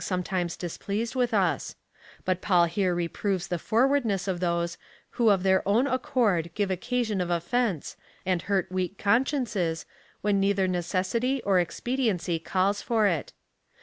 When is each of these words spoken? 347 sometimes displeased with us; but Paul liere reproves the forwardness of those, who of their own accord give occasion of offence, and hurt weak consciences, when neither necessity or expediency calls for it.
347 0.03 0.35
sometimes 0.35 0.57
displeased 0.57 1.13
with 1.15 1.31
us; 1.31 1.75
but 2.25 2.41
Paul 2.41 2.65
liere 2.67 2.95
reproves 2.95 3.49
the 3.49 3.59
forwardness 3.59 4.27
of 4.27 4.39
those, 4.39 4.79
who 5.11 5.29
of 5.29 5.43
their 5.43 5.61
own 5.69 5.85
accord 5.85 6.49
give 6.55 6.71
occasion 6.71 7.21
of 7.21 7.29
offence, 7.29 7.95
and 8.25 8.41
hurt 8.41 8.71
weak 8.71 8.97
consciences, 8.97 9.85
when 10.21 10.39
neither 10.39 10.67
necessity 10.67 11.39
or 11.43 11.59
expediency 11.59 12.39
calls 12.39 12.81
for 12.81 13.05
it. 13.05 13.31